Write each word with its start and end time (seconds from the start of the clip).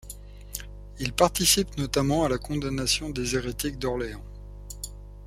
Il 0.97 1.13
participe 1.13 1.77
notamment 1.77 2.23
à 2.25 2.29
la 2.29 2.39
condamnation 2.39 3.11
des 3.11 3.35
hérétiques 3.35 3.77
d'Orléans. 3.77 4.25